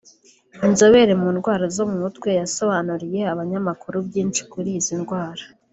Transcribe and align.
inzobere 0.67 1.13
mu 1.21 1.27
ndwara 1.35 1.65
zo 1.75 1.83
mu 1.89 1.95
mutwe 2.03 2.29
yasobanuriye 2.39 3.21
abanyamakuru 3.33 3.97
byinshi 4.07 4.41
kuri 4.51 4.69
izi 4.79 4.95
ndwara 5.01 5.43